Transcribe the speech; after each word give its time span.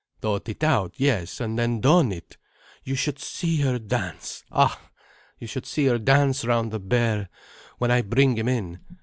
"Thought 0.19 0.49
it 0.49 0.63
out, 0.63 0.93
yes. 0.97 1.39
And 1.39 1.59
then 1.59 1.79
done 1.79 2.11
it. 2.11 2.35
You 2.83 2.95
should 2.95 3.19
see 3.19 3.57
her 3.57 3.77
dance—ah! 3.77 4.89
You 5.37 5.45
should 5.45 5.67
see 5.67 5.85
her 5.85 5.99
dance 5.99 6.43
round 6.43 6.71
the 6.71 6.79
bear, 6.79 7.29
when 7.77 7.91
I 7.91 8.01
bring 8.01 8.35
him 8.35 8.47
in! 8.47 8.79